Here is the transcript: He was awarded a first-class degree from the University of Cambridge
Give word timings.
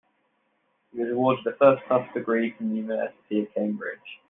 He 0.91 0.99
was 0.99 1.11
awarded 1.11 1.45
a 1.45 1.55
first-class 1.57 2.11
degree 2.15 2.53
from 2.57 2.69
the 2.71 2.77
University 2.77 3.41
of 3.43 3.53
Cambridge 3.53 4.17